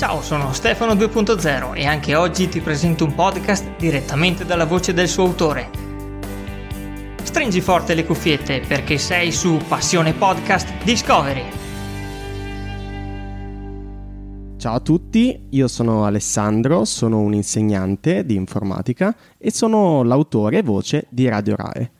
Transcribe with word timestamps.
Ciao, 0.00 0.22
sono 0.22 0.54
Stefano 0.54 0.94
2.0 0.94 1.76
e 1.76 1.84
anche 1.84 2.14
oggi 2.14 2.48
ti 2.48 2.62
presento 2.62 3.04
un 3.04 3.14
podcast 3.14 3.76
direttamente 3.76 4.46
dalla 4.46 4.64
voce 4.64 4.94
del 4.94 5.08
suo 5.08 5.24
autore. 5.24 5.68
Stringi 7.22 7.60
forte 7.60 7.92
le 7.92 8.06
cuffiette 8.06 8.62
perché 8.66 8.96
sei 8.96 9.30
su 9.30 9.58
Passione 9.68 10.14
Podcast 10.14 10.82
Discovery. 10.84 11.44
Ciao 14.56 14.74
a 14.74 14.80
tutti, 14.80 15.48
io 15.50 15.68
sono 15.68 16.06
Alessandro, 16.06 16.86
sono 16.86 17.20
un 17.20 17.34
insegnante 17.34 18.24
di 18.24 18.36
informatica 18.36 19.14
e 19.36 19.52
sono 19.52 20.02
l'autore 20.02 20.60
e 20.60 20.62
voce 20.62 21.08
di 21.10 21.28
Radio 21.28 21.56
RAE. 21.56 21.90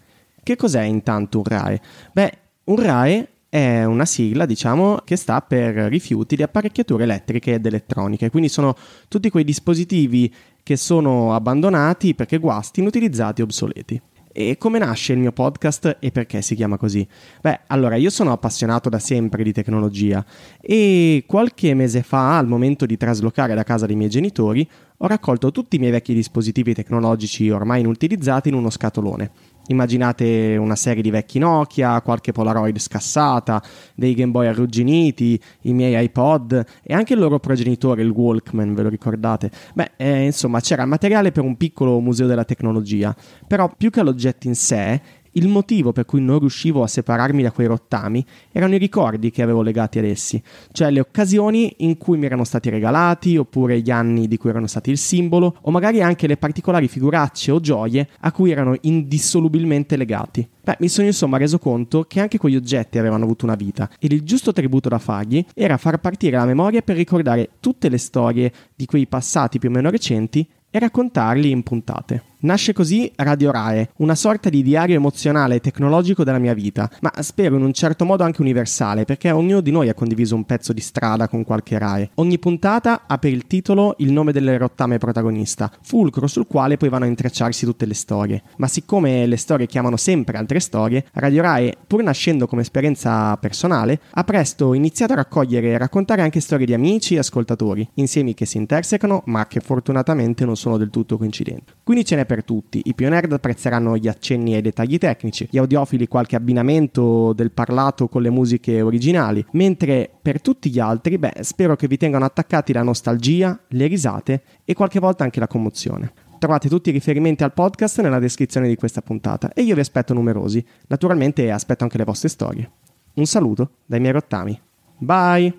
Che 0.42 0.56
cos'è 0.56 0.84
intanto 0.84 1.36
un 1.36 1.44
RAE? 1.44 1.80
Beh, 2.14 2.38
un 2.64 2.76
RAE 2.80 3.28
è 3.50 3.82
una 3.84 4.04
sigla, 4.04 4.46
diciamo, 4.46 5.00
che 5.04 5.16
sta 5.16 5.42
per 5.42 5.74
rifiuti 5.74 6.36
di 6.36 6.44
apparecchiature 6.44 7.02
elettriche 7.02 7.54
ed 7.54 7.66
elettroniche, 7.66 8.30
quindi 8.30 8.48
sono 8.48 8.76
tutti 9.08 9.28
quei 9.28 9.42
dispositivi 9.42 10.32
che 10.62 10.76
sono 10.76 11.34
abbandonati 11.34 12.14
perché 12.14 12.38
guasti, 12.38 12.78
inutilizzati, 12.78 13.42
obsoleti. 13.42 14.00
E 14.32 14.56
come 14.56 14.78
nasce 14.78 15.14
il 15.14 15.18
mio 15.18 15.32
podcast 15.32 15.96
e 15.98 16.12
perché 16.12 16.40
si 16.42 16.54
chiama 16.54 16.76
così? 16.76 17.04
Beh, 17.40 17.62
allora 17.66 17.96
io 17.96 18.10
sono 18.10 18.30
appassionato 18.30 18.88
da 18.88 19.00
sempre 19.00 19.42
di 19.42 19.52
tecnologia 19.52 20.24
e 20.60 21.24
qualche 21.26 21.74
mese 21.74 22.04
fa, 22.04 22.38
al 22.38 22.46
momento 22.46 22.86
di 22.86 22.96
traslocare 22.96 23.56
da 23.56 23.64
casa 23.64 23.86
dei 23.86 23.96
miei 23.96 24.10
genitori, 24.10 24.66
ho 24.98 25.06
raccolto 25.08 25.50
tutti 25.50 25.74
i 25.74 25.78
miei 25.80 25.90
vecchi 25.90 26.14
dispositivi 26.14 26.72
tecnologici 26.72 27.50
ormai 27.50 27.80
inutilizzati 27.80 28.50
in 28.50 28.54
uno 28.54 28.70
scatolone 28.70 29.30
Immaginate 29.70 30.56
una 30.56 30.74
serie 30.74 31.00
di 31.00 31.10
vecchi 31.10 31.38
Nokia, 31.38 32.00
qualche 32.00 32.32
Polaroid 32.32 32.76
scassata, 32.78 33.62
dei 33.94 34.14
Game 34.14 34.32
Boy 34.32 34.48
arrugginiti, 34.48 35.40
i 35.62 35.72
miei 35.72 36.02
iPod 36.04 36.64
e 36.82 36.92
anche 36.92 37.12
il 37.12 37.20
loro 37.20 37.38
progenitore, 37.38 38.02
il 38.02 38.10
Walkman, 38.10 38.74
ve 38.74 38.82
lo 38.82 38.88
ricordate? 38.88 39.48
Beh, 39.74 39.92
eh, 39.96 40.24
insomma, 40.24 40.58
c'era 40.60 40.84
materiale 40.86 41.30
per 41.30 41.44
un 41.44 41.56
piccolo 41.56 42.00
museo 42.00 42.26
della 42.26 42.44
tecnologia, 42.44 43.14
però 43.46 43.72
più 43.76 43.90
che 43.90 44.02
l'oggetto 44.02 44.48
in 44.48 44.56
sé, 44.56 45.00
il 45.32 45.48
motivo 45.48 45.92
per 45.92 46.04
cui 46.04 46.20
non 46.20 46.38
riuscivo 46.38 46.82
a 46.82 46.86
separarmi 46.86 47.42
da 47.42 47.52
quei 47.52 47.66
rottami 47.66 48.24
erano 48.50 48.74
i 48.74 48.78
ricordi 48.78 49.30
che 49.30 49.42
avevo 49.42 49.62
legati 49.62 49.98
ad 49.98 50.04
essi, 50.04 50.42
cioè 50.72 50.90
le 50.90 51.00
occasioni 51.00 51.74
in 51.78 51.96
cui 51.98 52.18
mi 52.18 52.26
erano 52.26 52.44
stati 52.44 52.70
regalati, 52.70 53.36
oppure 53.36 53.80
gli 53.80 53.90
anni 53.90 54.28
di 54.28 54.36
cui 54.36 54.50
erano 54.50 54.66
stati 54.66 54.90
il 54.90 54.98
simbolo, 54.98 55.56
o 55.60 55.70
magari 55.70 56.02
anche 56.02 56.26
le 56.26 56.36
particolari 56.36 56.88
figuracce 56.88 57.50
o 57.50 57.60
gioie 57.60 58.08
a 58.20 58.32
cui 58.32 58.50
erano 58.50 58.76
indissolubilmente 58.80 59.96
legati. 59.96 60.48
Beh, 60.62 60.76
mi 60.80 60.88
sono 60.88 61.06
insomma 61.06 61.38
reso 61.38 61.58
conto 61.58 62.04
che 62.04 62.20
anche 62.20 62.38
quegli 62.38 62.56
oggetti 62.56 62.98
avevano 62.98 63.24
avuto 63.24 63.44
una 63.44 63.54
vita 63.54 63.88
ed 63.98 64.12
il 64.12 64.22
giusto 64.22 64.52
tributo 64.52 64.88
da 64.88 64.98
fargli 64.98 65.44
era 65.54 65.78
far 65.78 65.98
partire 65.98 66.36
la 66.36 66.44
memoria 66.44 66.82
per 66.82 66.96
ricordare 66.96 67.50
tutte 67.60 67.88
le 67.88 67.98
storie 67.98 68.52
di 68.74 68.84
quei 68.84 69.06
passati 69.06 69.58
più 69.58 69.68
o 69.68 69.72
meno 69.72 69.90
recenti 69.90 70.46
e 70.70 70.78
raccontarli 70.78 71.50
in 71.50 71.62
puntate. 71.62 72.29
Nasce 72.42 72.72
così 72.72 73.12
Radio 73.16 73.50
Rae, 73.50 73.90
una 73.96 74.14
sorta 74.14 74.48
di 74.48 74.62
diario 74.62 74.96
emozionale 74.96 75.56
e 75.56 75.60
tecnologico 75.60 76.24
della 76.24 76.38
mia 76.38 76.54
vita, 76.54 76.90
ma 77.02 77.12
spero 77.20 77.56
in 77.56 77.62
un 77.62 77.74
certo 77.74 78.06
modo 78.06 78.24
anche 78.24 78.40
universale, 78.40 79.04
perché 79.04 79.30
ognuno 79.30 79.60
di 79.60 79.70
noi 79.70 79.90
ha 79.90 79.94
condiviso 79.94 80.36
un 80.36 80.46
pezzo 80.46 80.72
di 80.72 80.80
strada 80.80 81.28
con 81.28 81.44
qualche 81.44 81.76
Rae. 81.76 82.08
Ogni 82.14 82.38
puntata 82.38 83.02
ha 83.06 83.18
per 83.18 83.30
il 83.30 83.46
titolo 83.46 83.94
il 83.98 84.10
nome 84.10 84.32
del 84.32 84.58
rottame 84.58 84.96
protagonista, 84.96 85.70
fulcro 85.82 86.26
sul 86.26 86.46
quale 86.46 86.78
poi 86.78 86.88
vanno 86.88 87.04
a 87.04 87.08
intrecciarsi 87.08 87.66
tutte 87.66 87.84
le 87.84 87.92
storie. 87.92 88.42
Ma 88.56 88.68
siccome 88.68 89.26
le 89.26 89.36
storie 89.36 89.66
chiamano 89.66 89.98
sempre 89.98 90.38
altre 90.38 90.60
storie, 90.60 91.04
Radio 91.12 91.42
Rae, 91.42 91.76
pur 91.86 92.02
nascendo 92.02 92.46
come 92.46 92.62
esperienza 92.62 93.36
personale, 93.36 94.00
ha 94.12 94.24
presto 94.24 94.72
iniziato 94.72 95.12
a 95.12 95.16
raccogliere 95.16 95.72
e 95.72 95.78
raccontare 95.78 96.22
anche 96.22 96.40
storie 96.40 96.64
di 96.64 96.72
amici 96.72 97.16
e 97.16 97.18
ascoltatori, 97.18 97.86
insiemi 97.96 98.32
che 98.32 98.46
si 98.46 98.56
intersecano, 98.56 99.24
ma 99.26 99.46
che 99.46 99.60
fortunatamente 99.60 100.46
non 100.46 100.56
sono 100.56 100.78
del 100.78 100.88
tutto 100.88 101.18
coincidenti. 101.18 101.74
Quindi 101.84 102.06
ce 102.06 102.16
n'è 102.16 102.28
per 102.30 102.44
tutti. 102.44 102.80
I 102.84 102.94
più 102.94 103.08
nerd 103.08 103.32
apprezzeranno 103.32 103.96
gli 103.96 104.06
accenni 104.06 104.54
ai 104.54 104.62
dettagli 104.62 104.98
tecnici, 104.98 105.48
gli 105.50 105.58
audiofili 105.58 106.06
qualche 106.06 106.36
abbinamento 106.36 107.32
del 107.32 107.50
parlato 107.50 108.06
con 108.06 108.22
le 108.22 108.30
musiche 108.30 108.80
originali, 108.80 109.44
mentre 109.52 110.08
per 110.22 110.40
tutti 110.40 110.70
gli 110.70 110.78
altri, 110.78 111.18
beh, 111.18 111.38
spero 111.40 111.74
che 111.74 111.88
vi 111.88 111.96
tengano 111.96 112.24
attaccati 112.24 112.72
la 112.72 112.84
nostalgia, 112.84 113.58
le 113.70 113.86
risate 113.88 114.42
e 114.64 114.74
qualche 114.74 115.00
volta 115.00 115.24
anche 115.24 115.40
la 115.40 115.48
commozione. 115.48 116.12
Trovate 116.38 116.68
tutti 116.68 116.90
i 116.90 116.92
riferimenti 116.92 117.42
al 117.42 117.52
podcast 117.52 118.00
nella 118.00 118.20
descrizione 118.20 118.68
di 118.68 118.76
questa 118.76 119.02
puntata 119.02 119.52
e 119.52 119.62
io 119.62 119.74
vi 119.74 119.80
aspetto 119.80 120.14
numerosi. 120.14 120.64
Naturalmente 120.86 121.50
aspetto 121.50 121.82
anche 121.82 121.98
le 121.98 122.04
vostre 122.04 122.28
storie. 122.28 122.70
Un 123.14 123.26
saluto 123.26 123.70
dai 123.86 123.98
miei 123.98 124.12
rottami. 124.12 124.58
Bye! 124.98 125.52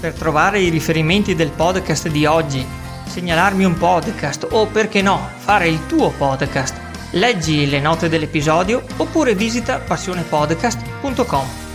Per 0.00 0.14
trovare 0.14 0.58
i 0.58 0.70
riferimenti 0.70 1.34
del 1.34 1.50
podcast 1.50 2.08
di 2.08 2.24
oggi 2.24 2.77
segnalarmi 3.08 3.64
un 3.64 3.76
podcast 3.76 4.46
o 4.50 4.66
perché 4.66 5.02
no 5.02 5.30
fare 5.36 5.68
il 5.68 5.86
tuo 5.86 6.10
podcast. 6.10 6.76
Leggi 7.12 7.68
le 7.68 7.80
note 7.80 8.08
dell'episodio 8.08 8.82
oppure 8.98 9.34
visita 9.34 9.78
passionepodcast.com. 9.78 11.67